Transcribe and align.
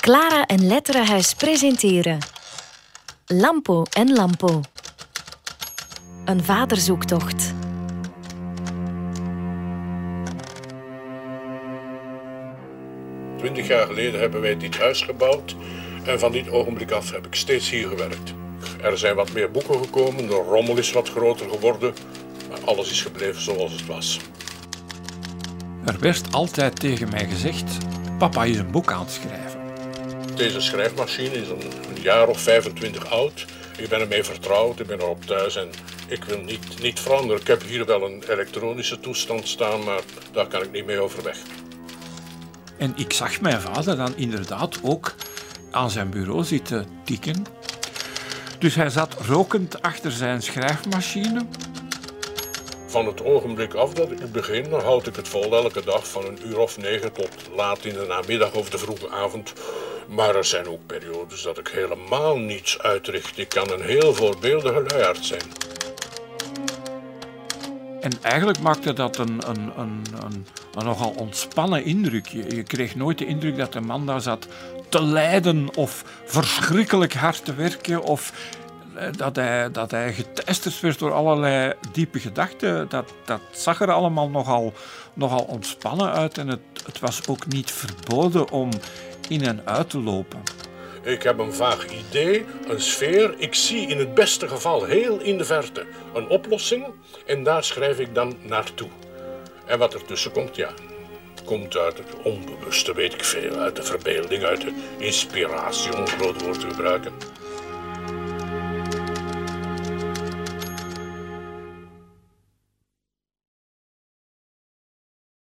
Clara 0.00 0.46
en 0.46 0.66
Letterenhuis 0.66 1.34
presenteren 1.34 2.18
Lampo 3.26 3.82
en 3.92 4.12
Lampo. 4.12 4.60
Een 6.24 6.44
vaderzoektocht. 6.44 7.54
Twintig 13.38 13.66
jaar 13.66 13.86
geleden 13.86 14.20
hebben 14.20 14.40
wij 14.40 14.56
dit 14.56 14.78
huis 14.78 15.02
gebouwd 15.02 15.56
en 16.04 16.18
van 16.18 16.32
dit 16.32 16.50
ogenblik 16.50 16.90
af 16.90 17.10
heb 17.10 17.26
ik 17.26 17.34
steeds 17.34 17.70
hier 17.70 17.88
gewerkt. 17.88 18.34
Er 18.82 18.98
zijn 18.98 19.14
wat 19.14 19.32
meer 19.32 19.50
boeken 19.50 19.84
gekomen, 19.84 20.26
de 20.26 20.44
rommel 20.48 20.76
is 20.76 20.92
wat 20.92 21.08
groter 21.08 21.50
geworden, 21.50 21.94
maar 22.48 22.58
alles 22.64 22.90
is 22.90 23.02
gebleven 23.02 23.42
zoals 23.42 23.72
het 23.72 23.86
was. 23.86 24.20
Er 25.86 25.98
werd 25.98 26.32
altijd 26.32 26.80
tegen 26.80 27.08
mij 27.10 27.26
gezegd: 27.28 27.78
Papa 28.18 28.44
is 28.44 28.58
een 28.58 28.70
boek 28.70 28.92
aan 28.92 29.00
het 29.00 29.10
schrijven. 29.10 29.49
Deze 30.40 30.60
schrijfmachine 30.60 31.34
is 31.34 31.48
een, 31.48 31.62
een 31.62 32.02
jaar 32.02 32.28
of 32.28 32.40
25 32.40 33.10
oud. 33.10 33.44
Ik 33.78 33.88
ben 33.88 34.00
ermee 34.00 34.24
vertrouwd, 34.24 34.80
ik 34.80 34.86
ben 34.86 35.00
erop 35.00 35.24
thuis 35.24 35.56
en 35.56 35.70
ik 36.08 36.24
wil 36.24 36.38
niet, 36.38 36.82
niet 36.82 37.00
veranderen. 37.00 37.40
Ik 37.40 37.46
heb 37.46 37.62
hier 37.62 37.84
wel 37.84 38.02
een 38.02 38.22
elektronische 38.28 39.00
toestand 39.00 39.48
staan, 39.48 39.84
maar 39.84 40.00
daar 40.32 40.46
kan 40.46 40.62
ik 40.62 40.72
niet 40.72 40.86
mee 40.86 41.00
overweg. 41.00 41.38
En 42.76 42.92
ik 42.96 43.12
zag 43.12 43.40
mijn 43.40 43.60
vader 43.60 43.96
dan 43.96 44.16
inderdaad 44.16 44.78
ook 44.82 45.14
aan 45.70 45.90
zijn 45.90 46.10
bureau 46.10 46.44
zitten 46.44 46.86
tikken. 47.04 47.44
Dus 48.58 48.74
hij 48.74 48.90
zat 48.90 49.16
rokend 49.26 49.82
achter 49.82 50.10
zijn 50.10 50.42
schrijfmachine. 50.42 51.46
Van 52.86 53.06
het 53.06 53.24
ogenblik 53.24 53.74
af 53.74 53.92
dat 53.92 54.10
ik 54.10 54.32
begin, 54.32 54.72
houd 54.72 55.06
ik 55.06 55.16
het 55.16 55.28
vol 55.28 55.54
elke 55.54 55.84
dag 55.84 56.08
van 56.08 56.24
een 56.26 56.38
uur 56.46 56.58
of 56.58 56.78
negen 56.78 57.12
tot 57.12 57.28
laat 57.56 57.84
in 57.84 57.94
de 57.94 58.06
namiddag 58.08 58.52
of 58.52 58.70
de 58.70 58.78
vroege 58.78 59.10
avond. 59.10 59.52
Maar 60.08 60.36
er 60.36 60.44
zijn 60.44 60.68
ook 60.68 60.86
periodes 60.86 61.42
dat 61.42 61.58
ik 61.58 61.68
helemaal 61.68 62.36
niets 62.36 62.78
uitricht. 62.78 63.38
Ik 63.38 63.48
kan 63.48 63.70
een 63.70 63.82
heel 63.82 64.14
voorbeeldige 64.14 64.82
luiaard 64.82 65.24
zijn. 65.24 65.52
En 68.00 68.12
eigenlijk 68.22 68.60
maakte 68.60 68.92
dat 68.92 69.16
een, 69.16 69.40
een, 69.48 69.72
een, 69.76 70.04
een, 70.22 70.46
nogal 70.84 71.14
ontspannen 71.16 71.84
indruk. 71.84 72.26
Je, 72.26 72.62
kreeg 72.62 72.94
nooit 72.94 73.18
de 73.18 73.26
indruk 73.26 73.56
dat 73.56 73.72
de 73.72 73.80
man 73.80 74.06
daar 74.06 74.20
zat 74.20 74.46
te 74.88 75.02
lijden 75.02 75.76
of 75.76 76.04
verschrikkelijk 76.24 77.14
hard 77.14 77.44
te 77.44 77.54
werken 77.54 78.02
of 78.02 78.32
eh, 78.94 79.06
dat 79.16 79.36
hij, 79.36 79.70
dat 79.70 79.90
hij 79.90 80.14
werd 80.80 80.98
door 80.98 81.12
allerlei 81.12 81.72
diepe 81.92 82.18
gedachten. 82.18 82.88
Dat, 82.88 83.12
dat 83.24 83.40
zag 83.50 83.80
er 83.80 83.92
allemaal 83.92 84.28
nogal, 84.28 84.72
nogal 85.14 85.42
ontspannen 85.42 86.12
uit 86.12 86.38
en 86.38 86.48
het, 86.48 86.60
het 86.84 86.98
was 86.98 87.26
ook 87.28 87.46
niet 87.46 87.70
verboden 87.70 88.50
om 88.50 88.70
in 89.30 89.46
en 89.46 89.66
uit 89.66 89.90
te 89.90 90.00
lopen. 90.00 90.42
Ik 91.02 91.22
heb 91.22 91.38
een 91.38 91.52
vaag 91.52 91.86
idee, 92.08 92.44
een 92.66 92.80
sfeer. 92.80 93.34
Ik 93.38 93.54
zie 93.54 93.86
in 93.86 93.98
het 93.98 94.14
beste 94.14 94.48
geval 94.48 94.84
heel 94.84 95.20
in 95.20 95.38
de 95.38 95.44
verte 95.44 95.86
een 96.14 96.28
oplossing 96.28 96.86
en 97.26 97.42
daar 97.42 97.64
schrijf 97.64 97.98
ik 97.98 98.14
dan 98.14 98.36
naartoe. 98.42 98.88
En 99.66 99.78
wat 99.78 99.94
ertussen 99.94 100.32
komt, 100.32 100.56
ja, 100.56 100.70
komt 101.44 101.76
uit 101.76 101.98
het 101.98 102.22
onbewuste, 102.22 102.94
weet 102.94 103.14
ik 103.14 103.24
veel, 103.24 103.56
uit 103.56 103.76
de 103.76 103.82
verbeelding, 103.82 104.42
uit 104.42 104.60
de 104.60 104.72
inspiratie, 104.98 105.94
om 105.94 106.00
een 106.00 106.08
groot 106.08 106.42
woord 106.42 106.60
te 106.60 106.66
gebruiken. 106.66 107.12